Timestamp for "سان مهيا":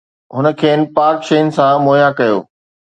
1.57-2.09